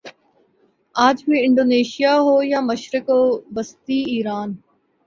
[0.95, 3.09] آج بھی انڈونیشیا ہو یا مشرق
[3.55, 4.49] وسطی ایران